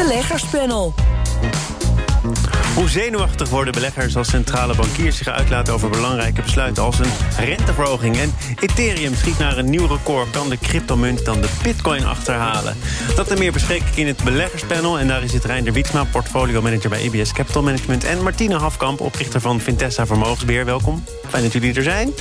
[0.00, 0.92] Beleggerspanel.
[2.74, 8.18] Hoe zenuwachtig worden beleggers als centrale bankiers zich uitlaten over belangrijke besluiten als een renteverhoging?
[8.18, 10.30] En Ethereum schiet naar een nieuw record.
[10.30, 12.76] Kan de cryptomunt dan de bitcoin achterhalen?
[13.16, 14.98] Dat en meer bespreek ik in het beleggerspanel.
[14.98, 18.04] En daar zit Reinder Wietsma, portfolio manager bij EBS Capital Management.
[18.04, 20.64] En Martine Hafkamp, oprichter van Vintessa Vermogensbeheer.
[20.64, 21.04] Welkom.
[21.28, 22.12] Fijn dat jullie er zijn.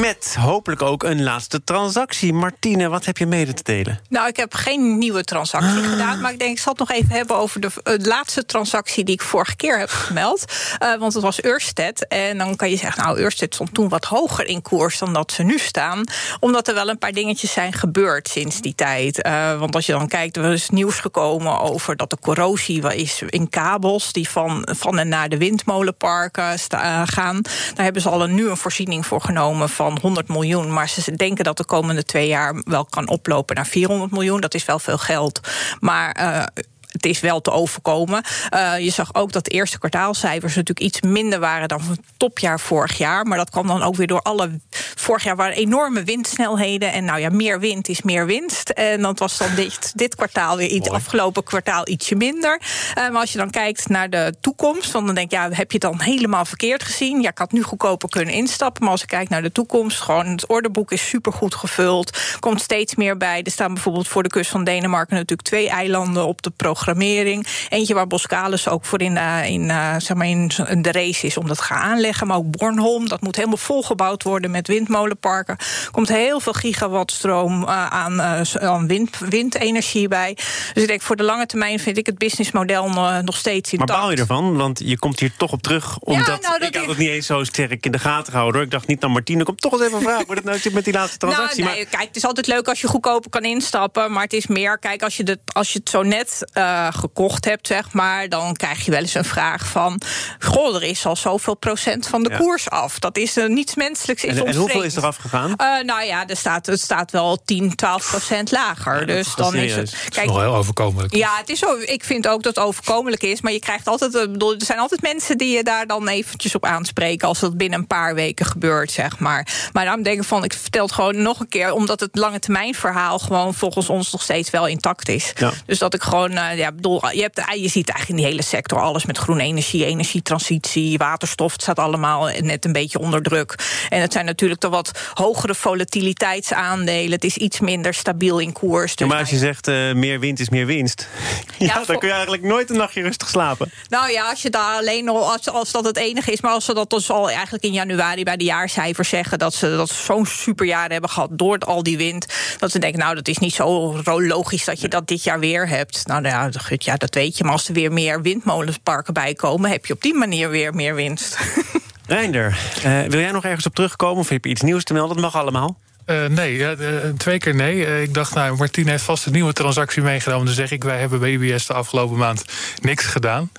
[0.00, 2.32] Met hopelijk ook een laatste transactie.
[2.32, 4.00] Martine, wat heb je mede te delen?
[4.08, 6.20] Nou, ik heb geen nieuwe transactie gedaan.
[6.20, 9.14] Maar ik denk, ik zal het nog even hebben over de, de laatste transactie die
[9.14, 10.44] ik vorige keer heb gemeld.
[10.82, 12.06] Uh, want het was Ørsted.
[12.08, 15.32] En dan kan je zeggen, nou, Ørsted stond toen wat hoger in koers dan dat
[15.32, 16.04] ze nu staan.
[16.40, 19.26] Omdat er wel een paar dingetjes zijn gebeurd sinds die tijd.
[19.26, 23.22] Uh, want als je dan kijkt, er is nieuws gekomen over dat de corrosie is
[23.26, 27.42] in kabels die van, van en naar de windmolenparken sta, gaan.
[27.74, 30.72] Daar hebben ze al een, nu een voorziening voor genomen van 100 miljoen.
[30.72, 34.40] Maar ze denken dat de komende twee jaar wel kan oplopen naar 400 miljoen.
[34.40, 35.40] Dat is wel veel geld.
[35.80, 36.50] Maar
[36.92, 38.24] het is wel te overkomen.
[38.54, 42.00] Uh, je zag ook dat de eerste kwartaalcijfers natuurlijk iets minder waren dan van het
[42.16, 43.26] topjaar vorig jaar.
[43.26, 44.60] Maar dat kwam dan ook weer door alle.
[44.94, 46.92] Vorig jaar waren enorme windsnelheden.
[46.92, 48.68] En nou ja, meer wind is meer winst.
[48.68, 52.60] En dat was dan dit, dit kwartaal weer iets, afgelopen kwartaal ietsje minder.
[52.60, 55.78] Uh, maar als je dan kijkt naar de toekomst, dan denk je, ja, heb je
[55.78, 57.20] het dan helemaal verkeerd gezien?
[57.20, 58.82] Ja, ik had nu goedkoper kunnen instappen.
[58.82, 62.18] Maar als ik kijk naar de toekomst, gewoon het orderboek is supergoed gevuld.
[62.40, 63.42] Komt steeds meer bij.
[63.42, 67.46] Er staan bijvoorbeeld voor de kust van Denemarken natuurlijk twee eilanden op de programma programmering.
[67.68, 70.48] Eentje waar Boskalis ook voor in, uh, in, uh, zeg maar in
[70.82, 72.26] de race is om dat te gaan aanleggen.
[72.26, 75.56] Maar ook Bornholm, dat moet helemaal volgebouwd worden met windmolenparken.
[75.58, 78.20] Er komt heel veel gigawattstroom uh, aan,
[78.60, 80.36] aan wind, windenergie bij.
[80.72, 82.88] Dus ik denk voor de lange termijn vind ik het businessmodel
[83.22, 83.90] nog steeds intact.
[83.90, 84.56] Maar baal je ervan?
[84.56, 85.98] Want je komt hier toch op terug.
[85.98, 88.54] Omdat ja, nou, ik had het niet eens zo sterk in de gaten gehouden.
[88.54, 88.64] Hoor.
[88.64, 90.84] Ik dacht niet naar Martine, kom toch eens even vragen hoe dat nou zit met
[90.84, 91.64] die laatste nou, transactie.
[91.64, 91.94] Nou, nee, maar...
[91.94, 94.12] kijk, het is altijd leuk als je goedkoper kan instappen.
[94.12, 97.44] Maar het is meer, kijk, als je, de, als je het zo net uh, gekocht
[97.44, 100.00] hebt, zeg maar, dan krijg je wel eens een vraag van:
[100.38, 102.36] Goh, er is al zoveel procent van de ja.
[102.36, 102.98] koers af.
[102.98, 104.24] Dat is uh, niets menselijks.
[104.24, 105.48] Is en, en hoeveel is er afgegaan?
[105.50, 109.00] Uh, nou ja, er staat, het staat wel 10, 12 procent lager.
[109.00, 109.90] Ja, dus dan is het.
[109.90, 111.14] Kijk, het is nog heel overkomelijk.
[111.14, 113.40] Ja, het is zo, ik vind ook dat het overkomelijk is.
[113.40, 114.12] Maar je krijgt altijd.
[114.12, 117.28] Bedoel, er zijn altijd mensen die je daar dan eventjes op aanspreken.
[117.28, 119.46] als dat binnen een paar weken gebeurt, zeg maar.
[119.72, 121.72] Maar daarom denk ik van: ik vertel het gewoon nog een keer.
[121.72, 125.32] omdat het lange termijn verhaal gewoon volgens ons nog steeds wel intact is.
[125.34, 125.52] Ja.
[125.66, 126.32] Dus dat ik gewoon.
[126.32, 129.42] Uh, ja, bedoel, je, hebt, je ziet eigenlijk in die hele sector alles met groene
[129.42, 131.52] energie, energietransitie, waterstof.
[131.52, 133.54] Het staat allemaal net een beetje onder druk.
[133.88, 137.10] En het zijn natuurlijk de wat hogere volatiliteitsaandelen.
[137.12, 138.96] Het is iets minder stabiel in koers.
[138.96, 141.08] Dus maar als je zegt uh, meer wind is meer winst.
[141.58, 143.72] Ja, ja dan kun je eigenlijk nooit een nachtje rustig slapen.
[143.88, 146.40] Nou ja, als je daar alleen als, als dat het enige is.
[146.40, 149.76] Maar als ze dat dus al eigenlijk in januari bij de jaarcijfers zeggen dat ze
[149.76, 152.26] dat zo'n superjaar hebben gehad door al die wind.
[152.58, 155.68] Dat ze denken, nou, dat is niet zo logisch dat je dat dit jaar weer
[155.68, 156.06] hebt.
[156.06, 157.44] Nou ja, ja dat weet je.
[157.44, 160.94] Maar als er weer meer windmolenparken bij komen, heb je op die manier weer meer
[160.94, 161.38] winst.
[162.06, 165.16] Reinder, uh, wil jij nog ergens op terugkomen of heb je iets nieuws te melden?
[165.16, 165.78] Dat mag allemaal.
[166.06, 166.68] Uh, nee, uh,
[167.16, 168.02] twee keer nee.
[168.02, 170.46] ik dacht, nou, Martien heeft vast een nieuwe transactie meegenomen.
[170.46, 172.44] Dan zeg ik, wij hebben bij IBS de afgelopen maand
[172.80, 173.50] niks gedaan.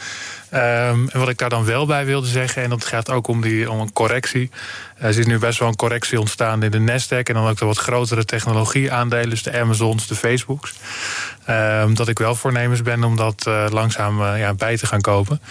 [0.53, 3.41] Um, en wat ik daar dan wel bij wilde zeggen, en dat gaat ook om,
[3.41, 4.49] die, om een correctie.
[4.97, 7.23] Er zit nu best wel een correctie ontstaan in de Nasdaq.
[7.23, 10.73] En dan ook de wat grotere technologieaandelen, dus de Amazons, de Facebooks.
[11.49, 15.01] Um, dat ik wel voornemens ben om dat uh, langzaam uh, ja, bij te gaan
[15.01, 15.41] kopen.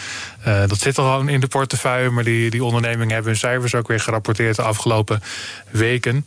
[0.45, 3.89] Dat zit al gewoon in de portefeuille, maar die, die ondernemingen hebben hun cijfers ook
[3.89, 5.23] weer gerapporteerd de afgelopen
[5.71, 6.15] weken.
[6.15, 6.25] Um,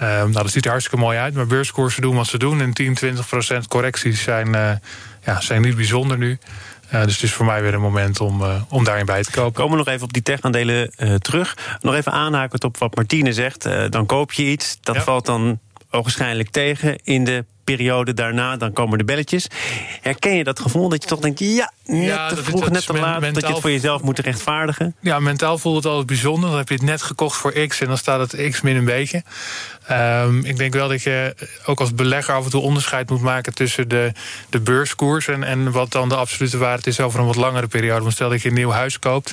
[0.00, 2.60] nou, dat ziet er hartstikke mooi uit, maar beurskoersen doen wat ze doen.
[2.60, 4.80] En 10, 20 procent correcties zijn,
[5.24, 6.38] ja, zijn niet bijzonder nu.
[6.92, 9.30] Uh, dus het is voor mij weer een moment om, uh, om daarin bij te
[9.30, 9.52] kopen.
[9.52, 11.56] Komen we nog even op die tech-aandelen uh, terug.
[11.80, 13.68] Nog even aanhakend op wat Martine zegt.
[13.90, 15.02] dan koop je iets, dat ja.
[15.02, 15.58] valt dan
[15.90, 19.46] waarschijnlijk tegen in de periode daarna, dan komen de belletjes.
[20.00, 22.92] Herken je dat gevoel dat je toch denkt, ja, net ja, te vroeg, net te
[22.92, 24.94] laat, dat je het voor jezelf moet rechtvaardigen?
[25.00, 26.48] Ja, mentaal voelt het altijd bijzonder.
[26.48, 28.84] Dan heb je het net gekocht voor X en dan staat het X min een
[28.84, 29.22] beetje.
[29.90, 31.34] Um, ik denk wel dat je
[31.66, 34.12] ook als belegger af en toe onderscheid moet maken tussen de,
[34.48, 38.00] de beurskoers en, en wat dan de absolute waarde is over een wat langere periode.
[38.00, 39.32] Want stel dat je een nieuw huis koopt,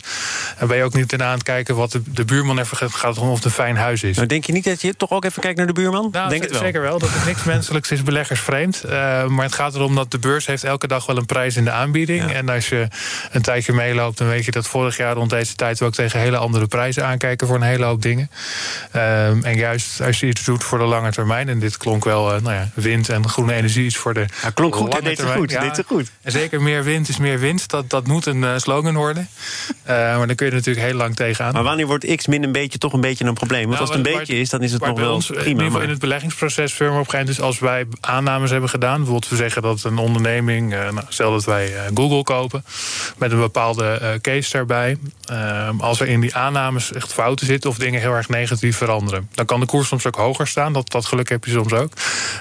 [0.60, 3.18] dan ben je ook niet erna aan het kijken wat de, de buurman even gaat
[3.18, 4.16] om of het een fijn huis is.
[4.16, 6.10] Nou, denk je niet dat je toch ook even kijkt naar de buurman?
[6.12, 6.62] Nou, denk het wel.
[6.62, 8.84] Zeker wel, dat het niks menselijks is beleggersvreemd.
[8.86, 8.92] Uh,
[9.26, 11.72] maar het gaat erom dat de beurs heeft elke dag wel een prijs in de
[11.72, 12.30] aanbieding.
[12.30, 12.36] Ja.
[12.36, 12.88] En als je
[13.32, 16.20] een tijdje meeloopt, dan weet je dat vorig jaar rond deze tijd we ook tegen
[16.20, 18.32] hele andere prijzen aankijken voor een hele hoop dingen.
[18.96, 21.50] Um, en juist als je iets zoet voor de lange termijn.
[21.50, 24.26] En dit klonk wel, nou ja, wind en groene energie is voor de.
[24.42, 25.52] Ja, klonk goed, dat deed goed.
[25.52, 26.12] Ja, deed goed.
[26.22, 27.70] En zeker meer wind is meer winst.
[27.70, 29.30] Dat, dat moet een slogan worden.
[29.86, 31.54] maar dan kun je natuurlijk heel lang tegenaan.
[31.54, 33.68] Maar wanneer wordt X min een beetje toch een beetje een probleem?
[33.68, 35.42] Want nou, als het een beetje is, dan is het nog wel prima.
[35.42, 39.30] In ieder geval in het beleggingsproces firma op Dus als wij aannames hebben gedaan, bijvoorbeeld
[39.30, 42.64] we zeggen dat een onderneming, nou, stel dat wij Google kopen,
[43.18, 44.98] met een bepaalde case daarbij.
[45.26, 49.30] Ehm, als er in die aannames echt fouten zitten of dingen heel erg negatief veranderen.
[49.34, 50.74] Dan kan de koers soms ook hoger staan.
[50.74, 51.92] Dat, dat geluk heb je soms ook.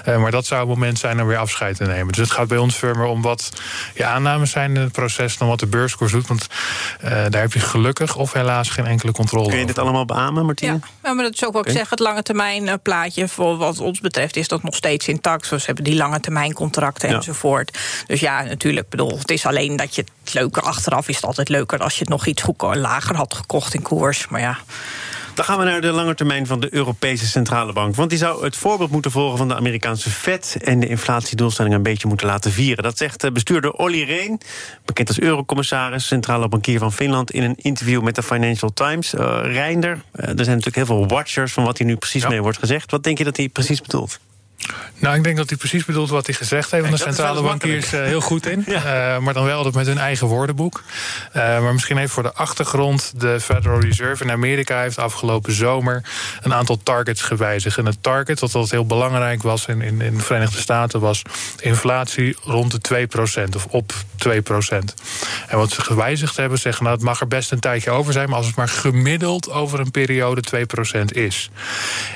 [0.07, 2.07] Uh, maar dat zou het moment zijn om weer afscheid te nemen.
[2.07, 3.51] Dus het gaat bij ons firmer om wat
[3.95, 6.27] je aannames zijn in het proces dan wat de beurskoers doet.
[6.27, 6.47] Want
[7.03, 10.45] uh, daar heb je gelukkig of helaas geen enkele controle Kun je dit allemaal beamen,
[10.45, 10.79] Martine?
[11.03, 11.89] Ja, maar dat is ook wat ik zeg.
[11.89, 15.45] Het lange termijn eh, plaatje voor wat ons betreft is dat nog steeds intact.
[15.45, 17.77] Zoals hebben die lange termijn contracten enzovoort.
[18.07, 18.89] Dus ja, natuurlijk.
[18.89, 21.99] Bedoel, het is alleen dat je het leuke achteraf is het altijd leuker als je
[21.99, 24.27] het nog iets goedkoper lager had gekocht in koers.
[24.27, 24.57] Maar ja.
[25.41, 27.95] Dan gaan we naar de lange termijn van de Europese Centrale Bank.
[27.95, 30.57] Want die zou het voorbeeld moeten volgen van de Amerikaanse Fed...
[30.63, 32.83] en de inflatiedoelstelling een beetje moeten laten vieren.
[32.83, 34.39] Dat zegt eh, bestuurder Olly Rehn,
[34.85, 36.07] bekend als eurocommissaris...
[36.07, 39.13] centrale bankier van Finland, in een interview met de Financial Times.
[39.13, 41.53] Uh, Reinder, uh, er zijn natuurlijk heel veel watchers...
[41.53, 42.91] van wat hier nu precies mee wordt gezegd.
[42.91, 44.19] Wat denk je dat hij precies bedoelt?
[45.01, 46.83] Nou, ik denk dat hij precies bedoelt wat hij gezegd heeft.
[46.87, 48.63] Want de centrale bankiers uh, heel goed in.
[48.67, 49.15] ja.
[49.15, 50.83] uh, maar dan wel altijd met hun eigen woordenboek.
[51.27, 53.13] Uh, maar misschien even voor de achtergrond.
[53.15, 56.03] De Federal Reserve in Amerika heeft afgelopen zomer
[56.41, 57.77] een aantal targets gewijzigd.
[57.77, 61.21] En het target, wat altijd heel belangrijk was in, in, in de Verenigde Staten, was
[61.59, 63.07] inflatie rond de
[63.49, 64.37] 2% of op 2%.
[65.47, 68.27] En wat ze gewijzigd hebben, zeggen nou, het mag er best een tijdje over zijn,
[68.29, 70.41] maar als het maar gemiddeld over een periode
[70.99, 71.49] 2% is.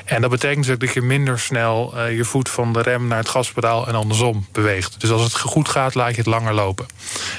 [0.04, 3.28] En dat betekent dus dat je minder snel je voet van de rem naar het
[3.28, 5.00] gaspedaal en andersom beweegt.
[5.00, 6.86] Dus als het goed gaat, laat je het langer lopen.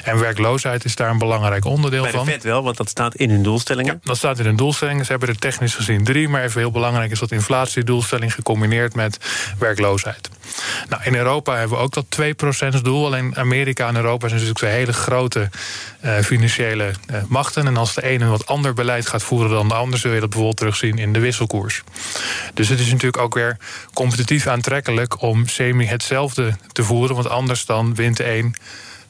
[0.04, 2.12] En werkloosheid is daar een belangrijk onderdeel van.
[2.12, 3.94] Bij de Fed wel, want dat staat in hun doelstellingen.
[3.94, 5.06] Ja, dat staat in hun doelstellingen.
[5.06, 9.18] Ze hebben er technisch gezien drie, maar even heel belangrijk is dat inflatiedoelstelling gecombineerd met
[9.60, 10.30] werkloosheid.
[10.90, 12.06] Nou, in Europa hebben we ook dat
[12.78, 13.06] 2% doel.
[13.06, 15.50] Alleen Amerika en Europa zijn natuurlijk twee hele grote
[16.06, 17.68] uh, financiële uh, machten.
[17.68, 20.20] En als de ene een wat ander beleid gaat voeren dan de ander, zul je
[20.20, 21.84] dat bijvoorbeeld terugzien in de wisselkoers.
[22.54, 23.58] Dus het is natuurlijk ook weer
[23.94, 27.16] competitief aantrekkelijk om semi hetzelfde te voeren.
[27.16, 28.56] Want anders dan wint de een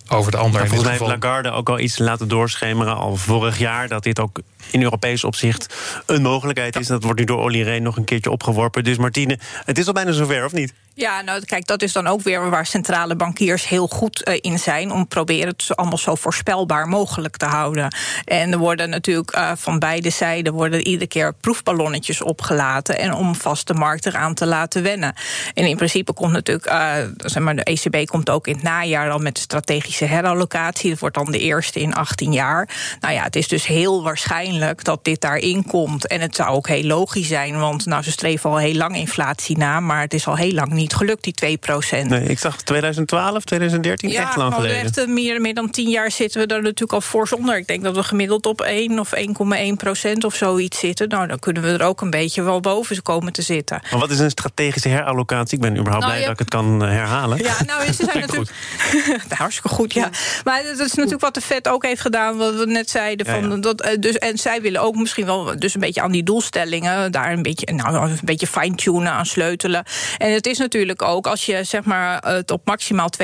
[0.09, 0.59] over de ander.
[0.59, 4.39] volgens mij heeft Lagarde ook al iets laten doorschemeren al vorig jaar dat dit ook
[4.71, 5.75] in Europees opzicht
[6.05, 6.87] een mogelijkheid is.
[6.87, 8.83] Dat wordt nu door Olly Rehn nog een keertje opgeworpen.
[8.83, 10.73] Dus Martine, het is al bijna zover, of niet?
[10.97, 14.59] Ja, nou kijk, dat is dan ook weer waar centrale bankiers heel goed uh, in
[14.59, 14.91] zijn.
[14.91, 17.95] Om proberen het allemaal zo voorspelbaar mogelijk te houden.
[18.25, 22.99] En er worden natuurlijk uh, van beide zijden worden iedere keer proefballonnetjes opgelaten.
[22.99, 25.13] En om vast de markt eraan te laten wennen.
[25.53, 29.11] En in principe komt natuurlijk, uh, zeg maar, de ECB komt ook in het najaar
[29.11, 30.89] al met strategische herallocatie.
[30.89, 32.69] Dat wordt dan de eerste in 18 jaar.
[32.99, 36.07] Nou ja, het is dus heel waarschijnlijk dat dit daarin komt.
[36.07, 39.57] En het zou ook heel logisch zijn, want nou, ze streven al heel lang inflatie
[39.57, 42.09] na, maar het is al heel lang niet gelukt, die 2 procent.
[42.09, 44.77] Nee, ik zag 2012, 2013, ja, echt lang geleden.
[44.77, 47.57] Echt, eh, meer, meer dan 10 jaar zitten we daar natuurlijk al voor zonder.
[47.57, 51.09] Ik denk dat we gemiddeld op 1 of 1,1 procent of zoiets zitten.
[51.09, 53.81] Nou, dan kunnen we er ook een beetje wel boven komen te zitten.
[53.91, 55.57] Maar wat is een strategische herallocatie?
[55.57, 57.37] Ik ben überhaupt nou, blij dat ik het kan eh, herhalen.
[57.37, 58.51] Ja, nou, ze zijn natuurlijk...
[59.29, 60.09] Hartstikke goed, ja.
[60.43, 63.25] Maar dat is natuurlijk wat de Fed ook heeft gedaan, wat we net zeiden.
[63.25, 66.11] Van, ja, Dat, eh, dus, en zij willen ook misschien wel dus een beetje aan
[66.11, 67.11] die doelstellingen...
[67.11, 69.83] daar een beetje, nou, een beetje fine-tunen aan sleutelen.
[70.17, 73.09] En het is natuurlijk ook, als je zeg maar het op maximaal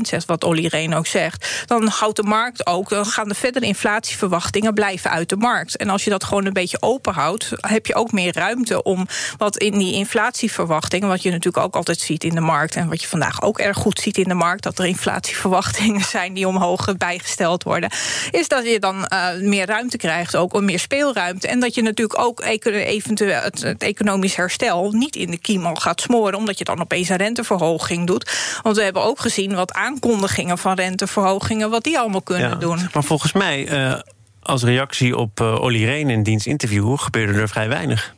[0.00, 3.66] zegt, wat Olly Reen ook zegt, dan houdt de markt ook, dan gaan de verdere
[3.66, 5.76] inflatieverwachtingen blijven uit de markt.
[5.76, 9.06] En als je dat gewoon een beetje open houdt, heb je ook meer ruimte om
[9.36, 13.02] wat in die inflatieverwachtingen, wat je natuurlijk ook altijd ziet in de markt en wat
[13.02, 16.96] je vandaag ook erg goed ziet in de markt, dat er inflatieverwachtingen zijn die omhoog
[16.96, 17.90] bijgesteld worden,
[18.30, 21.48] is dat je dan uh, meer ruimte krijgt, ook meer speelruimte.
[21.48, 25.74] En dat je natuurlijk ook eventueel het, het economisch herstel niet in de kiem al
[25.74, 28.58] gaat smoren, omdat je dan op opeens een renteverhoging doet.
[28.62, 32.88] Want we hebben ook gezien wat aankondigingen van renteverhogingen, wat die allemaal kunnen doen.
[32.92, 34.00] Maar volgens mij, uh,
[34.42, 38.14] als reactie op uh, Olly Rehn in diens interview, gebeurde er vrij weinig.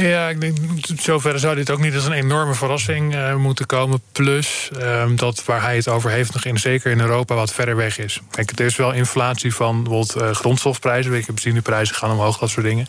[0.00, 0.56] Ja, ik denk,
[0.96, 4.02] zover zou dit ook niet als een enorme verrassing uh, moeten komen.
[4.12, 7.76] Plus uh, dat waar hij het over heeft, nog in, zeker in Europa, wat verder
[7.76, 8.20] weg is.
[8.30, 11.10] Kijk, er is wel inflatie van bijvoorbeeld uh, grondstofprijzen.
[11.10, 12.86] Weet je, benzineprijzen gaan omhoog, dat soort dingen.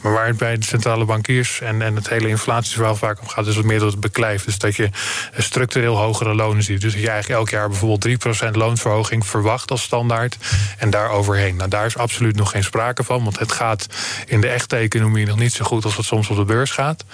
[0.00, 3.46] Maar waar het bij de centrale bankiers en, en het hele inflatieverhaal vaak om gaat,
[3.46, 4.44] is wat meer dat het beklijft.
[4.44, 4.90] Dus dat je
[5.36, 6.80] structureel hogere lonen ziet.
[6.80, 10.36] Dus dat je eigenlijk elk jaar bijvoorbeeld 3% loonsverhoging verwacht als standaard.
[10.78, 11.56] En daar overheen.
[11.56, 13.24] Nou, daar is absoluut nog geen sprake van.
[13.24, 13.86] Want het gaat
[14.26, 17.04] in de echte economie nog niet zo goed als het soms op de beurs gaat.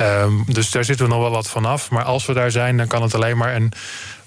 [0.00, 1.90] Um, dus daar zitten we nog wel wat vanaf.
[1.90, 3.72] Maar als we daar zijn, dan kan het alleen maar een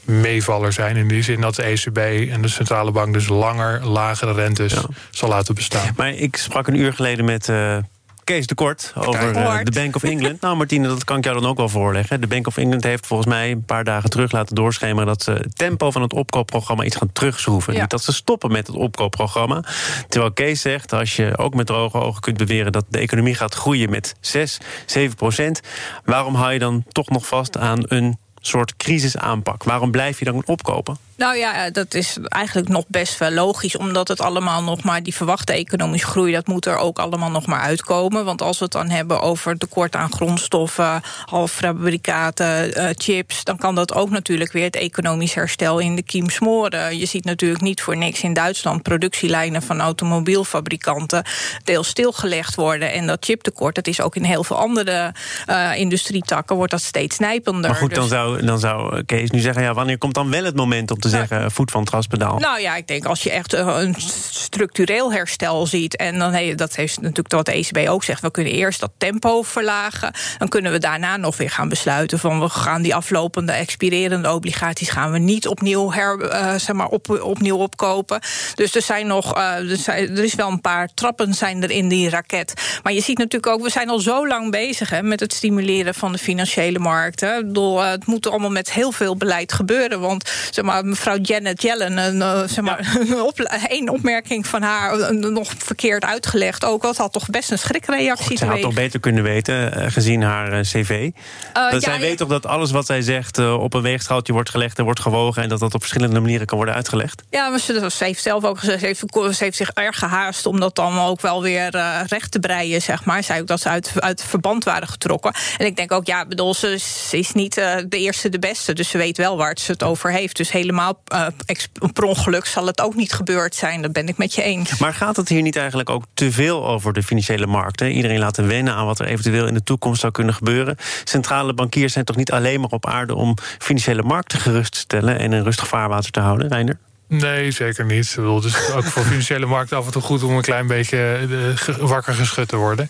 [0.01, 0.95] meevaller zijn.
[0.95, 1.97] In die zin dat de ECB
[2.31, 4.73] en de centrale bank dus langer lagere rentes
[5.09, 5.93] zal laten bestaan.
[5.95, 7.47] Maar ik sprak een uur geleden met.
[7.47, 7.77] Uh
[8.25, 10.41] Kees de Kort over uh, de Bank of England.
[10.41, 12.21] nou, Martine, dat kan ik jou dan ook wel voorleggen.
[12.21, 15.05] De Bank of England heeft volgens mij een paar dagen terug laten doorschemeren...
[15.05, 17.73] dat ze het tempo van het opkoopprogramma iets gaan terugschroeven.
[17.73, 19.63] Niet dat ze stoppen met het opkoopprogramma.
[20.09, 22.71] Terwijl Kees zegt, als je ook met droge ogen kunt beweren...
[22.71, 25.61] dat de economie gaat groeien met 6, 7 procent...
[26.05, 29.63] waarom hou je dan toch nog vast aan een soort crisisaanpak?
[29.63, 30.97] Waarom blijf je dan opkopen?
[31.17, 35.15] Nou ja, dat is eigenlijk nog best wel logisch, omdat het allemaal nog maar die
[35.15, 38.25] verwachte economische groei, dat moet er ook allemaal nog maar uitkomen.
[38.25, 43.75] Want als we het dan hebben over tekort aan grondstoffen, halffabrikaten, uh, chips, dan kan
[43.75, 46.97] dat ook natuurlijk weer het economisch herstel in de kiem smoren.
[46.97, 51.23] Je ziet natuurlijk niet voor niks in Duitsland productielijnen van automobielfabrikanten
[51.63, 52.91] deels stilgelegd worden.
[52.91, 55.13] En dat chiptekort, dat is ook in heel veel andere
[55.49, 57.69] uh, industrietakken, wordt dat steeds nijpender.
[57.69, 60.43] Maar goed, dan, dus- zou, dan zou Kees nu zeggen, ja, wanneer komt dan wel
[60.43, 62.39] het moment om te zeggen, voet van het gaspedaal?
[62.39, 63.95] Nou ja, ik denk als je echt een
[64.29, 65.95] structureel herstel ziet...
[65.95, 68.21] en dan hey, dat heeft natuurlijk wat de ECB ook zegt...
[68.21, 70.13] we kunnen eerst dat tempo verlagen...
[70.37, 72.19] dan kunnen we daarna nog weer gaan besluiten...
[72.19, 74.89] van we gaan die aflopende expirerende obligaties...
[74.89, 78.19] gaan we niet opnieuw, her, uh, zeg maar op, opnieuw opkopen.
[78.55, 81.71] Dus er, zijn nog, uh, er, zijn, er is wel een paar trappen zijn er
[81.71, 82.53] in die raket.
[82.83, 84.89] Maar je ziet natuurlijk ook, we zijn al zo lang bezig...
[84.89, 87.37] Hè, met het stimuleren van de financiële markten.
[87.37, 89.99] Ik bedoel, uh, het moet allemaal met heel veel beleid gebeuren.
[89.99, 93.23] Want zeg maar, mevrouw Janet Yellen, een, uh, zeg maar, ja.
[93.23, 96.65] op, één opmerking van haar uh, nog verkeerd uitgelegd.
[96.65, 98.37] Ook dat had toch best een schrikreactie.
[98.37, 101.11] Ze had toch beter kunnen weten, gezien haar cv.
[101.53, 104.77] dat ja, zij weet toch dat alles wat zij zegt op een weegschaaltje wordt gelegd
[104.77, 105.43] en wordt gewogen.
[105.43, 107.23] En dat dat op verschillende manieren kan worden uitgelegd?
[107.29, 109.03] Ja, maar ze, ze heeft zelf ook gezegd, ze heeft,
[109.37, 111.69] ze heeft zich erg gehaast om dat dan ook wel weer
[112.07, 113.23] recht te breien, zeg maar.
[113.23, 115.33] Zei ook dat ze uit, uit verband waren getrokken.
[115.57, 116.77] En ik denk ook, ja, bedoel, ze,
[117.09, 118.73] ze is niet de eerste, de beste.
[118.73, 120.37] Dus ze weet wel waar het ze het over heeft.
[120.37, 120.51] Dus
[120.85, 121.33] helemaal
[121.81, 123.81] uh, per ongeluk zal het ook niet gebeurd zijn.
[123.81, 124.77] Dat ben ik met je eens.
[124.77, 127.91] Maar gaat het hier niet eigenlijk ook te veel over de financiële markten?
[127.91, 130.77] Iedereen laten wennen aan wat er eventueel in de toekomst zou kunnen gebeuren.
[131.03, 135.19] Centrale bankiers zijn toch niet alleen maar op aarde om financiële markten gerust te stellen
[135.19, 136.77] en in rustig vaarwater te houden, Reiner?
[137.07, 138.09] Nee, zeker niet.
[138.09, 141.19] Ik bedoel, dus ook voor financiële markten af en toe goed om een klein beetje
[141.67, 142.89] uh, wakker geschud te worden.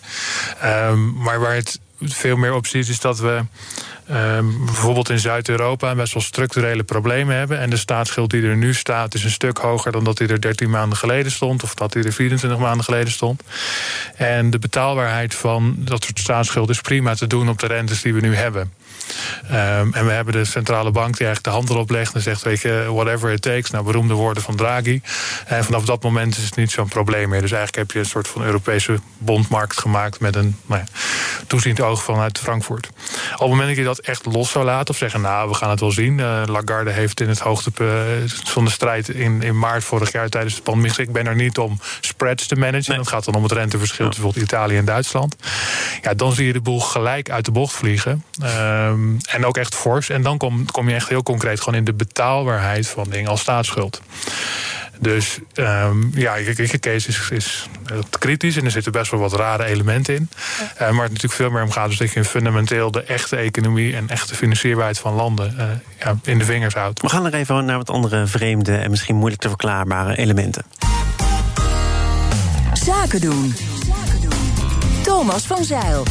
[0.64, 3.42] Um, maar waar het veel meer op ziet, is dat we
[4.10, 7.58] um, bijvoorbeeld in Zuid-Europa best wel structurele problemen hebben.
[7.58, 10.40] En de staatsschuld die er nu staat is een stuk hoger dan dat die er
[10.40, 11.62] 13 maanden geleden stond.
[11.62, 13.42] Of dat die er 24 maanden geleden stond.
[14.16, 18.14] En de betaalbaarheid van dat soort staatsschuld is prima te doen op de rentes die
[18.14, 18.72] we nu hebben.
[19.50, 22.42] Um, en we hebben de centrale bank die eigenlijk de hand erop legt en zegt:
[22.42, 23.70] Weet je, whatever it takes.
[23.70, 25.00] Nou, beroemde woorden van Draghi.
[25.46, 27.40] En vanaf dat moment is het niet zo'n probleem meer.
[27.40, 30.86] Dus eigenlijk heb je een soort van Europese bondmarkt gemaakt met een nou ja,
[31.46, 32.86] toeziend oog vanuit Frankfurt.
[33.32, 35.70] Op het moment dat je dat echt los zou laten of zeggen: Nou, we gaan
[35.70, 36.18] het wel zien.
[36.18, 40.54] Uh, Lagarde heeft in het hoogtepunt van de strijd in, in maart vorig jaar tijdens
[40.54, 42.88] het pandemie Ik ben er niet om spreads te managen.
[42.88, 42.98] Nee.
[42.98, 45.36] Dat gaat dan om het renteverschil tussen bijvoorbeeld Italië en Duitsland.
[46.02, 48.24] Ja, dan zie je de boel gelijk uit de bocht vliegen.
[48.42, 50.08] Uh, Um, en ook echt fors.
[50.08, 53.40] En dan kom, kom je echt heel concreet gewoon in de betaalbaarheid van dingen als
[53.40, 54.00] staatsschuld.
[55.00, 57.68] Dus um, ja, ik, Kees is, is
[58.18, 60.28] kritisch en er zitten best wel wat rare elementen in.
[60.58, 60.64] Ja.
[60.64, 63.96] Uh, maar het natuurlijk veel meer om gaat, dus dat je fundamenteel de echte economie
[63.96, 65.64] en echte financierbaarheid van landen uh,
[65.98, 67.02] ja, in de vingers houdt.
[67.02, 70.64] We gaan er even naar wat andere vreemde en misschien moeilijk te verklaarbare elementen.
[72.72, 73.54] Zaken doen.
[75.02, 76.04] Thomas van Zeil.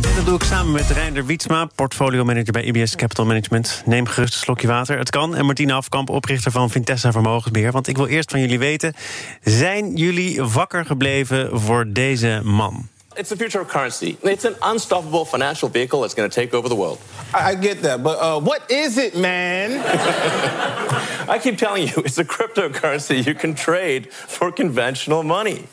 [0.00, 3.82] Dat doe ik samen met Reinder Wietsma, portfolio manager bij IBS Capital Management.
[3.84, 4.98] Neem gerust een slokje water.
[4.98, 5.36] Het kan.
[5.36, 7.72] En Martina Afkamp, oprichter van Vintessa Vermogensbeheer.
[7.72, 8.94] Want ik wil eerst van jullie weten:
[9.42, 12.88] zijn jullie wakker gebleven voor deze man?
[13.14, 14.16] It's the future of currency.
[14.22, 16.98] It's an unstoppable financial vehicle that's going to take over the world.
[17.34, 19.70] I get that, but uh, what is it, man?
[21.34, 25.64] I keep telling you, it's a cryptocurrency you can trade for conventional money.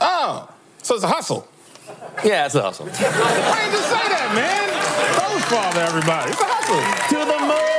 [0.00, 0.48] Oh,
[0.82, 1.46] so it's a hustle.
[2.22, 2.86] Yeah, it's a hustle.
[2.86, 4.68] Why did you say that, man?
[5.16, 6.30] Don't father everybody.
[6.30, 6.80] It's a hustle.
[7.08, 7.76] To the moon.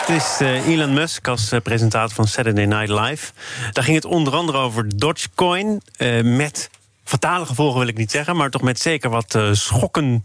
[0.00, 3.32] Het is uh, Elon Musk als uh, presentator van Saturday Night Live.
[3.72, 5.82] Daar ging het onder andere over Dogecoin.
[5.98, 6.70] Uh, met
[7.04, 10.24] fatale gevolgen wil ik niet zeggen, maar toch met zeker wat schokken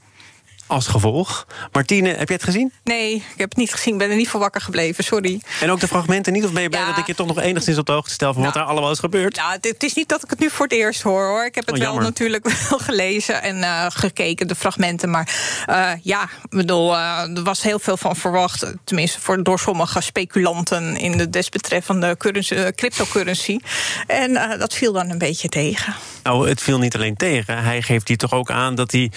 [0.67, 1.47] als gevolg.
[1.71, 2.71] Martine, heb je het gezien?
[2.83, 3.93] Nee, ik heb het niet gezien.
[3.93, 5.41] Ik ben er niet voor wakker gebleven, sorry.
[5.61, 6.45] En ook de fragmenten niet?
[6.45, 6.87] Of ben je blij ja.
[6.87, 8.33] dat ik je toch nog enigszins op de hoogte stel...
[8.33, 9.35] van nou, wat er allemaal is gebeurd?
[9.35, 11.45] Nou, het is niet dat ik het nu voor het eerst hoor, hoor.
[11.45, 15.09] Ik heb het oh, wel natuurlijk wel gelezen en uh, gekeken, de fragmenten.
[15.09, 15.29] Maar
[15.69, 18.73] uh, ja, ik bedoel, uh, er was heel veel van verwacht.
[18.83, 20.95] Tenminste, voor, door sommige speculanten...
[20.95, 23.59] in de desbetreffende currency, cryptocurrency.
[24.07, 25.95] En dat viel dan een beetje tegen.
[26.23, 27.63] Nou, het viel niet alleen tegen.
[27.63, 29.11] Hij geeft hier toch ook aan dat hij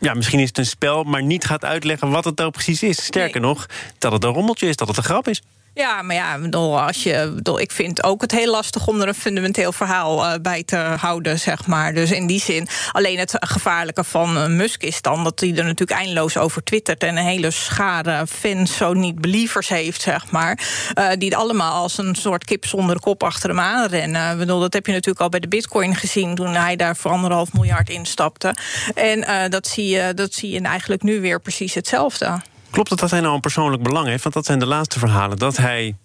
[0.00, 3.04] ja, misschien is het een spel, maar niet gaat uitleggen wat het nou precies is.
[3.04, 3.50] Sterker nee.
[3.50, 3.66] nog,
[3.98, 5.42] dat het een rommeltje is, dat het een grap is.
[5.74, 9.08] Ja, maar ja, bedoel, als je, bedoel, ik vind ook het heel lastig om er
[9.08, 11.94] een fundamenteel verhaal uh, bij te houden, zeg maar.
[11.94, 15.64] Dus in die zin, alleen het gevaarlijke van uh, Musk is dan dat hij er
[15.64, 20.58] natuurlijk eindeloos over twittert en een hele schare fans, zo niet believers heeft, zeg maar.
[20.98, 24.38] Uh, die allemaal als een soort kip zonder kop achter hem aanrennen.
[24.38, 27.52] bedoel, dat heb je natuurlijk al bij de Bitcoin gezien toen hij daar voor anderhalf
[27.52, 28.54] miljard instapte.
[28.94, 32.40] En dat, zie je, dat zie je eigenlijk nu weer precies hetzelfde.
[32.70, 34.22] Klopt het dat hij nou een persoonlijk belang heeft?
[34.22, 35.38] Want dat zijn de laatste verhalen.
[35.38, 35.96] Dat hij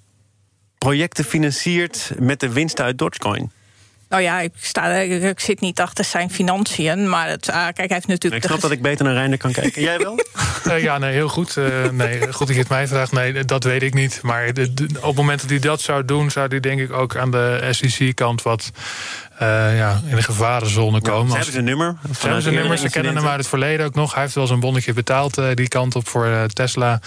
[0.78, 3.52] projecten financiert met de winst uit Dogecoin.
[4.10, 7.10] Nou ja, ik, sta, ik, zit niet achter zijn financiën.
[7.10, 8.44] Maar het, uh, kijk, hij heeft natuurlijk.
[8.44, 9.82] Ik snap dat ik beter naar Reiner kan kijken.
[9.82, 10.20] Jij wel?
[10.68, 11.56] uh, ja, nee, heel goed.
[11.56, 13.12] Uh, nee, goed dat je het mij vraagt.
[13.12, 14.20] Nee, dat weet ik niet.
[14.22, 16.92] Maar de, de, op het moment dat hij dat zou doen, zou hij denk ik
[16.92, 18.72] ook aan de SEC-kant wat
[19.42, 21.28] uh, ja, in de gevarenzone komen.
[21.28, 21.96] ze hebben zijn nummer.
[22.02, 22.78] Ze hebben zijn nummer.
[22.78, 24.14] Ze kennen hem uit het verleden ook nog.
[24.14, 27.00] Hij heeft wel zijn bonnetje betaald uh, die kant op voor uh, Tesla.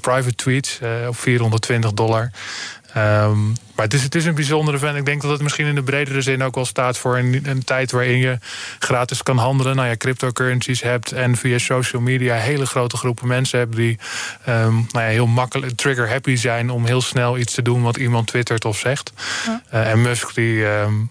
[0.00, 2.30] private tweets op 420 dollar.
[2.96, 4.96] Um, maar het is, het is een bijzondere vent.
[4.96, 7.64] Ik denk dat het misschien in de bredere zin ook wel staat voor een, een
[7.64, 8.38] tijd waarin je
[8.78, 9.76] gratis kan handelen.
[9.76, 13.98] Nou ja, cryptocurrencies hebt en via social media hele grote groepen mensen hebt die
[14.48, 17.96] um, nou ja, heel makkelijk trigger happy zijn om heel snel iets te doen wat
[17.96, 19.12] iemand twittert of zegt.
[19.46, 19.82] Ja.
[19.84, 20.64] en Musk die.
[20.64, 21.10] Um,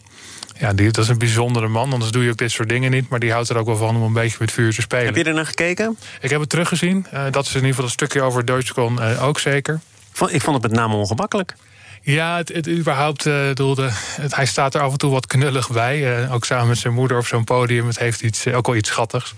[0.59, 1.93] ja, die, dat is een bijzondere man.
[1.93, 3.09] Anders doe je ook dit soort dingen niet.
[3.09, 5.05] Maar die houdt er ook wel van om een beetje met vuur te spelen.
[5.05, 5.97] Heb je er naar gekeken?
[6.21, 7.05] Ik heb het teruggezien.
[7.13, 9.79] Uh, dat is in ieder geval een stukje over Dogecoin uh, ook zeker.
[10.27, 11.53] Ik vond het met name ongemakkelijk.
[12.01, 15.71] Ja, het, het überhaupt, uh, doelde, het, hij staat er af en toe wat knullig
[15.71, 16.29] bij.
[16.31, 17.87] Ook samen met zijn moeder op zo'n podium.
[17.87, 19.33] Het heeft iets, ook wel iets schattigs.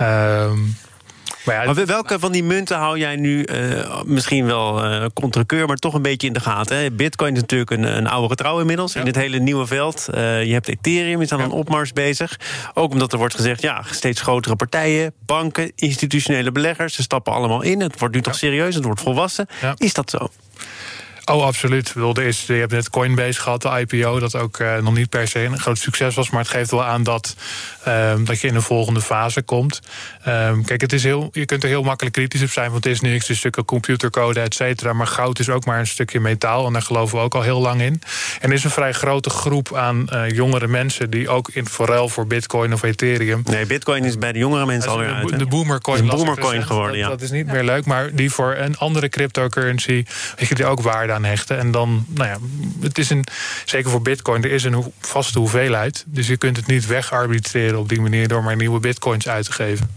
[0.00, 0.50] Uh,
[1.44, 5.66] maar, ja, maar, welke van die munten hou jij nu uh, misschien wel uh, contrakeur,
[5.66, 6.76] maar toch een beetje in de gaten?
[6.76, 6.90] Hè?
[6.90, 9.00] Bitcoin is natuurlijk een, een oude getrouw inmiddels ja.
[9.00, 10.06] in het hele nieuwe veld.
[10.14, 12.40] Uh, je hebt Ethereum, is aan een opmars bezig.
[12.74, 17.62] Ook omdat er wordt gezegd, ja, steeds grotere partijen, banken, institutionele beleggers, ze stappen allemaal
[17.62, 17.80] in.
[17.80, 19.46] Het wordt nu toch serieus, het wordt volwassen.
[19.76, 20.28] Is dat zo?
[21.28, 21.90] Oh, absoluut.
[21.94, 25.08] Bedoel, er is, je hebt net Coinbase gehad, de IPO, dat ook uh, nog niet
[25.08, 26.30] per se een groot succes was.
[26.30, 27.36] Maar het geeft wel aan dat,
[27.88, 29.80] um, dat je in een volgende fase komt.
[30.28, 32.92] Um, kijk, het is heel, je kunt er heel makkelijk kritisch op zijn, want het
[32.92, 34.92] is niks, het is stukken computercode, et cetera.
[34.92, 37.60] Maar goud is ook maar een stukje metaal en daar geloven we ook al heel
[37.60, 38.02] lang in.
[38.40, 42.08] En er is een vrij grote groep aan uh, jongere mensen die ook in vooral
[42.08, 43.42] voor Bitcoin of Ethereum.
[43.44, 45.28] Nee, Bitcoin is bij de jongere mensen alweer uit.
[45.28, 47.08] De, de boomercoin, is boomercoin geworden, dat, ja.
[47.08, 50.04] Dat is niet meer leuk, maar die voor een andere cryptocurrency,
[50.36, 51.58] weet je, die ook waarde hechten.
[51.58, 52.38] En dan, nou ja,
[52.80, 53.24] het is een,
[53.64, 56.04] zeker voor Bitcoin, er is een vaste hoeveelheid.
[56.06, 59.52] Dus je kunt het niet wegarbitreren op die manier door maar nieuwe Bitcoins uit te
[59.52, 59.90] geven.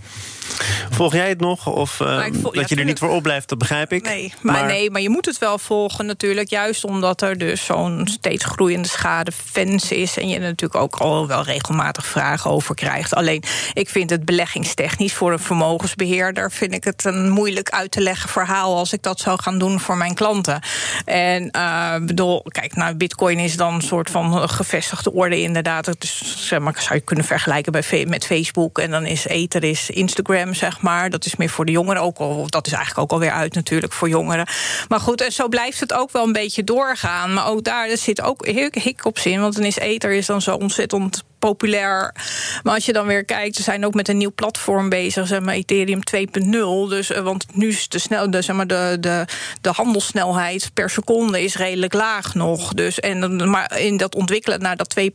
[0.90, 1.68] Volg jij het nog?
[1.68, 4.04] Of uh, volg, dat ja, je er niet voor opblijft, dat begrijp ik.
[4.04, 6.50] Nee maar, maar, nee, maar je moet het wel volgen natuurlijk.
[6.50, 10.18] Juist omdat er dus zo'n steeds groeiende schade fans is.
[10.18, 13.16] En je er natuurlijk ook al wel regelmatig vragen over krijgt.
[13.16, 16.52] Alleen, ik vind het beleggingstechnisch voor een vermogensbeheerder...
[16.52, 18.78] vind ik het een moeilijk uit te leggen verhaal...
[18.78, 20.62] als ik dat zou gaan doen voor mijn klanten.
[21.06, 25.96] En uh, bedoel, kijk, nou, bitcoin is dan een soort van gevestigde orde inderdaad.
[26.00, 28.78] Is, zeg maar, zou je kunnen vergelijken bij, met Facebook.
[28.78, 31.10] En dan is Ether, is Instagram zeg maar.
[31.10, 32.50] Dat is meer voor de jongeren ook al.
[32.50, 34.48] Dat is eigenlijk ook alweer uit natuurlijk voor jongeren.
[34.88, 37.34] Maar goed, en zo blijft het ook wel een beetje doorgaan.
[37.34, 39.42] Maar ook daar zit ook hiccups in.
[39.42, 42.16] Want dan is Ether is dan zo ontzettend populair.
[42.64, 45.40] Maar als je dan weer kijkt, ze zijn ook met een nieuw platform bezig, zeg
[45.40, 46.90] maar Ethereum 2.0.
[46.90, 49.26] Dus, uh, want nu is de, snel, de, zeg maar de, de,
[49.62, 52.74] de handelssnelheid per seconde is redelijk laag nog.
[52.74, 55.06] Dus, en, maar in dat ontwikkelen naar dat 2.0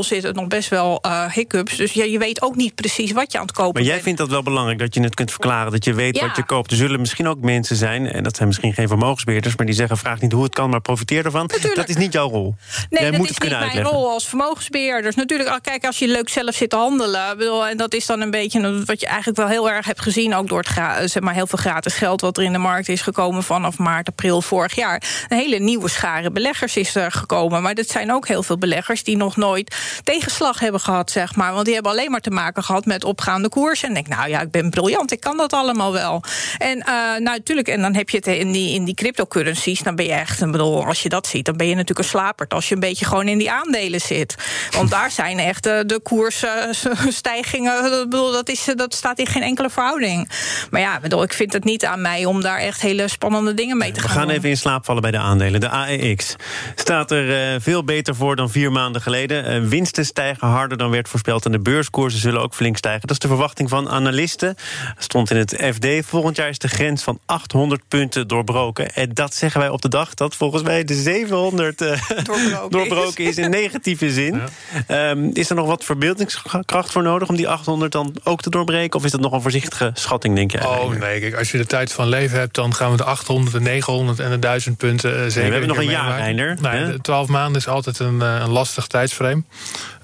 [0.00, 1.76] zitten nog best wel uh, hiccups.
[1.76, 3.84] Dus ja, je weet ook niet precies wat je aan het kopen bent.
[3.84, 6.26] Maar jij vindt dat wel belangrijk, dat je het kunt verklaren, dat je weet ja.
[6.26, 6.70] wat je koopt.
[6.70, 9.96] Er zullen misschien ook mensen zijn, en dat zijn misschien geen vermogensbeheerders, maar die zeggen:
[9.96, 11.46] vraag niet hoe het kan, maar profiteer ervan.
[11.46, 11.74] Natuurlijk.
[11.74, 12.54] Dat is niet jouw rol.
[12.90, 13.92] Nee, jij dat moet is het kunnen niet uitleggen.
[13.92, 15.14] mijn rol als vermogensbeheerders.
[15.14, 17.38] Natuurlijk, kijk, kijk, als je leuk zelf zit te handelen.
[17.38, 20.34] Bedoel, en dat is dan een beetje wat je eigenlijk wel heel erg hebt gezien.
[20.34, 23.00] Ook door het zeg maar, heel veel gratis geld wat er in de markt is
[23.00, 25.02] gekomen vanaf maart, april vorig jaar.
[25.28, 27.62] Een hele nieuwe schare beleggers is er gekomen.
[27.62, 31.52] Maar dat zijn ook heel veel beleggers die nog nooit tegenslag hebben gehad, zeg maar.
[31.52, 33.88] Want die hebben alleen maar te maken gehad met opgaande koersen.
[33.88, 36.22] En denk, nou ja, ik ben briljant, ik kan dat allemaal wel.
[36.58, 39.80] En uh, nou, natuurlijk, en dan heb je het in die, in die cryptocurrencies.
[39.80, 42.54] Dan ben je echt, bedoel, als je dat ziet, dan ben je natuurlijk een slaperd.
[42.54, 44.34] Als je een beetje gewoon in die aandelen zit.
[44.70, 47.74] Want daar zijn echt de, de koersstijgingen.
[48.36, 50.30] Dat, is, dat staat in geen enkele verhouding.
[50.70, 53.76] Maar ja, bedoel, ik vind het niet aan mij om daar echt hele spannende dingen
[53.76, 54.36] mee te gaan We gaan doen.
[54.36, 55.60] even in slaap vallen bij de aandelen.
[55.60, 56.36] De AEX
[56.74, 59.62] staat er uh, veel beter voor dan vier maanden geleden.
[59.62, 61.44] Uh, winsten stijgen harder dan werd voorspeld.
[61.44, 63.00] En de beurskoersen zullen ook flink stijgen.
[63.00, 64.54] Dat is de verwachting van analisten.
[64.98, 65.86] Stond in het FD.
[66.06, 68.94] Volgend jaar is de grens van 800 punten doorbroken.
[68.94, 73.24] En dat zeggen wij op de dag dat volgens mij de 700 uh, doorbroken, doorbroken
[73.24, 73.30] is.
[73.30, 74.42] is in negatieve zin.
[74.88, 75.10] Ja.
[75.10, 78.50] Um, is dan er nog wat verbeeldingskracht voor nodig om die 800 dan ook te
[78.50, 78.98] doorbreken?
[78.98, 80.68] Of is dat nog een voorzichtige schatting, denk je?
[80.68, 83.52] Oh nee, kijk, als je de tijd van leven hebt, dan gaan we de 800,
[83.52, 85.34] de 900 en de 1000 punten uh, zeker.
[85.34, 86.18] Nee, we hebben nog een jaar.
[86.18, 86.58] Reiner.
[86.60, 89.42] Nee, 12 maanden is altijd een, eh, een lastig tijdsframe.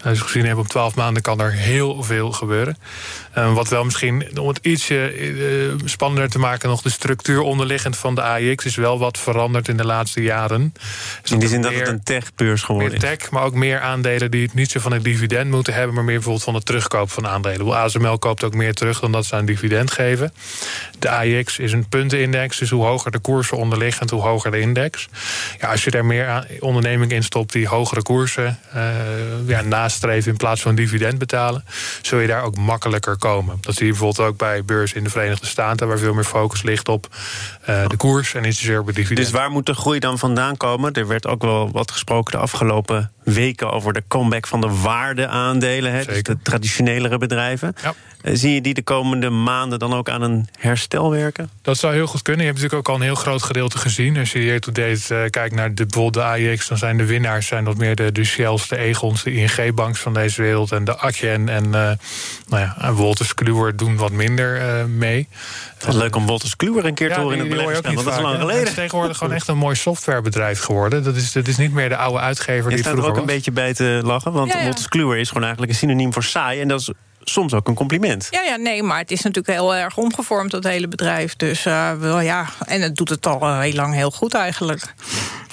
[0.05, 2.77] Als we gezien hebben, op 12 maanden kan er heel veel gebeuren.
[3.39, 7.97] Uh, wat wel misschien, om het ietsje uh, spannender te maken, nog de structuur onderliggend
[7.97, 10.75] van de AIX is wel wat veranderd in de laatste jaren.
[11.23, 14.31] Dus in die zin dat het een techbeurs geworden meer tech, maar ook meer aandelen
[14.31, 17.11] die het niet zo van het dividend moeten hebben, maar meer bijvoorbeeld van de terugkoop
[17.11, 17.77] van aandelen.
[17.77, 20.33] ASML koopt ook meer terug dan dat ze aan dividend geven.
[20.99, 25.09] De AIX is een puntenindex, dus hoe hoger de koersen onderliggend, hoe hoger de index.
[25.61, 28.83] Ja, als je daar meer ondernemingen in stopt die hogere koersen uh,
[29.47, 29.63] ja,
[29.93, 31.65] nastreven in plaats van dividend betalen,
[32.03, 33.59] zul je daar ook makkelijker komen.
[33.61, 36.63] Dat zie je bijvoorbeeld ook bij beurzen in de Verenigde Staten, waar veel meer focus
[36.63, 37.07] ligt op
[37.69, 39.27] uh, de koers en op het dividend.
[39.27, 40.93] Dus waar moet de groei dan vandaan komen?
[40.93, 45.93] Er werd ook wel wat gesproken de afgelopen weken over de comeback van de waardeaandelen,
[45.93, 47.75] hè, dus de traditionelere bedrijven.
[47.83, 47.95] Ja.
[48.23, 51.51] Uh, zie je die de komende maanden dan ook aan een herstel werken?
[51.63, 52.45] Dat zou heel goed kunnen.
[52.45, 54.17] Je hebt natuurlijk ook al een heel groot gedeelte gezien.
[54.17, 57.05] Als je hier to date uh, kijkt naar de, bijvoorbeeld de AIX, dan zijn de
[57.05, 60.85] winnaars zijn dat meer de, de Shells, de Egons, de ING-banks van deze wereld en
[60.85, 61.97] de Adyen en uh, nou
[62.49, 65.29] ja, Wolters Kluwer doen wat minder mee.
[65.85, 68.39] Wat leuk om Wolters Kluwer een keer ja, te horen in het Dat is lang
[68.39, 68.59] geleden.
[68.59, 71.03] Het is tegenwoordig gewoon echt een mooi softwarebedrijf geworden.
[71.03, 73.19] Dat is, dat is niet meer de oude uitgever Je die staat er ook was.
[73.19, 74.33] een beetje bij te lachen.
[74.33, 74.65] Want Ja, ja.
[74.65, 76.61] Wolters Kluwer is gewoon eigenlijk een synoniem voor saai.
[76.61, 76.91] En dat is
[77.25, 78.29] soms ook een compliment.
[78.31, 81.37] Ja, ja, nee, maar het is natuurlijk heel erg omgevormd, dat hele bedrijf.
[81.37, 84.95] Dus uh, wel ja, en het doet het al uh, heel lang heel goed eigenlijk.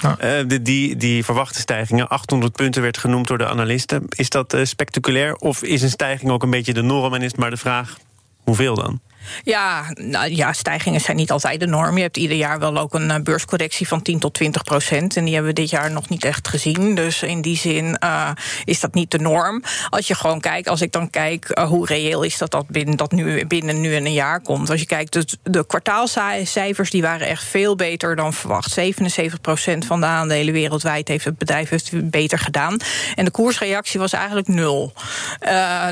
[0.04, 0.14] Uh,
[0.46, 4.04] de, die, die verwachte stijgingen, 800 punten werd genoemd door de analisten.
[4.08, 7.30] Is dat uh, spectaculair of is een stijging ook een beetje de norm en is
[7.30, 7.96] het maar de vraag
[8.44, 9.00] hoeveel dan?
[9.44, 11.96] Ja, nou, ja, stijgingen zijn niet altijd de norm.
[11.96, 15.16] Je hebt ieder jaar wel ook een uh, beurscorrectie van 10 tot 20 procent.
[15.16, 16.94] En die hebben we dit jaar nog niet echt gezien.
[16.94, 18.30] Dus in die zin uh,
[18.64, 19.62] is dat niet de norm.
[19.88, 22.96] Als je gewoon kijkt, als ik dan kijk uh, hoe reëel is dat dat binnen,
[22.96, 24.70] dat nu, binnen nu en een jaar komt.
[24.70, 28.70] Als je kijkt, de, de kwartaalcijfers die waren echt veel beter dan verwacht.
[28.70, 32.78] 77 procent van de aandelen wereldwijd heeft het bedrijf beter gedaan.
[33.14, 34.92] En de koersreactie was eigenlijk nul.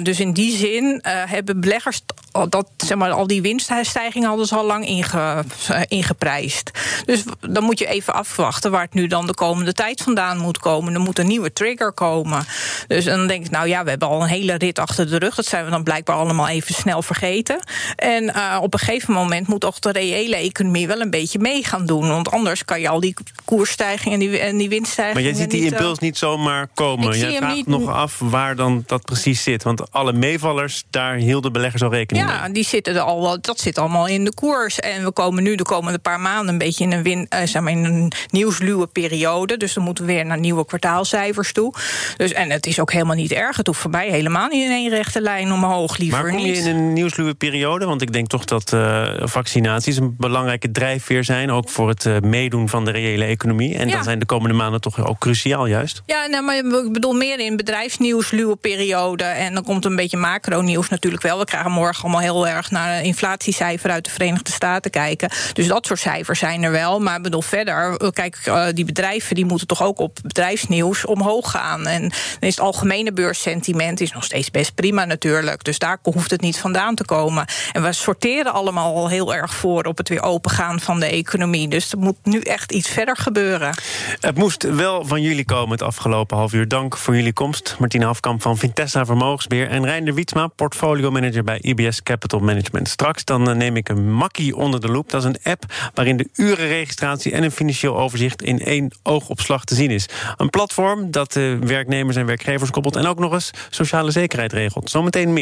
[0.03, 2.01] Dus in die zin hebben beleggers
[2.49, 6.71] dat zeg maar al die winststijgingen hadden ze al lang inge, uh, ingeprijsd.
[7.05, 10.59] Dus dan moet je even afwachten waar het nu dan de komende tijd vandaan moet
[10.59, 10.95] komen.
[10.95, 12.45] Er moet een nieuwe trigger komen.
[12.87, 15.35] Dus dan denk ik, nou ja, we hebben al een hele rit achter de rug.
[15.35, 17.61] Dat zijn we dan blijkbaar allemaal even snel vergeten.
[17.97, 21.65] En uh, op een gegeven moment moet toch de reële economie wel een beetje mee
[21.65, 22.09] gaan doen.
[22.09, 25.23] Want anders kan je al die koersstijgingen en die, en die winststijgingen.
[25.23, 27.19] Maar jij ziet die niet, impuls niet zomaar komen.
[27.19, 27.67] Je vraagt niet...
[27.67, 29.63] nog af waar dan dat precies zit.
[29.63, 32.53] Want alle meevallers, daar hielden beleggers al rekening ja, mee.
[32.53, 34.81] die zitten er al, dat zit allemaal in de koers.
[34.81, 37.63] En we komen nu de komende paar maanden een beetje in een, win, uh, zeg
[37.63, 39.57] maar in een nieuwsluwe periode.
[39.57, 41.75] Dus dan moeten we weer naar nieuwe kwartaalcijfers toe.
[42.17, 43.57] Dus, en het is ook helemaal niet erg.
[43.57, 45.97] Het hoeft voor mij helemaal niet in één rechte lijn omhoog.
[45.99, 46.65] Liever maar kom je niet.
[46.65, 47.87] in een nieuwsluwe periode?
[47.87, 51.51] Want ik denk toch dat uh, vaccinaties een belangrijke drijfveer zijn.
[51.51, 53.77] Ook voor het uh, meedoen van de reële economie.
[53.77, 53.95] En ja.
[53.95, 56.03] dan zijn de komende maanden toch ook cruciaal, juist.
[56.07, 59.25] Ja, nou, maar ik bedoel meer in bedrijfsnieuwsluwe periode.
[59.25, 61.39] En dan komt een beetje macro-nieuws natuurlijk wel.
[61.39, 65.31] We krijgen morgen allemaal heel erg naar inflatiecijfer uit de Verenigde Staten kijken.
[65.53, 67.01] Dus dat soort cijfers zijn er wel.
[67.01, 71.87] Maar bedoel, verder, kijk, uh, die bedrijven die moeten toch ook op bedrijfsnieuws omhoog gaan.
[71.87, 75.65] En dan is het algemene beurssentiment is nog steeds best prima natuurlijk.
[75.65, 77.47] Dus daar hoeft het niet vandaan te komen.
[77.73, 81.69] En we sorteren allemaal al heel erg voor op het weer opengaan van de economie.
[81.69, 83.75] Dus er moet nu echt iets verder gebeuren.
[84.21, 86.69] Het moest wel van jullie komen het afgelopen half uur.
[86.69, 87.77] Dank voor jullie komst.
[87.79, 92.88] Martine Hafkamp van Vintessa Vermogensbeheer en Reinder Wietsma, portfolio manager bij IBS Capital Management.
[92.89, 95.11] Straks dan neem ik een makkie onder de loep.
[95.11, 99.75] Dat is een app waarin de urenregistratie en een financieel overzicht in één oogopslag te
[99.75, 100.09] zien is.
[100.37, 104.91] Een platform dat de werknemers en werkgevers koppelt en ook nog eens sociale zekerheid regelt.
[104.91, 105.37] Zometeen meer.